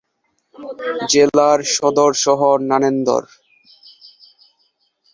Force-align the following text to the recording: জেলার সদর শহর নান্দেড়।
জেলার 1.11 1.59
সদর 1.75 2.11
শহর 2.25 2.55
নান্দেড়। 2.69 3.27